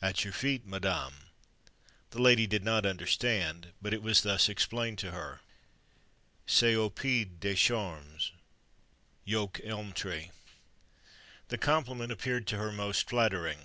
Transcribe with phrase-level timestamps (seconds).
[0.00, 1.30] "At your feet, madame."
[2.10, 5.40] The lady did not understand; but it was thus explained to her:
[6.46, 8.30] "C'est au pied des charmes"
[9.24, 10.30] (yoke elm tree).
[11.48, 13.64] The compliment appeared to her most flattering.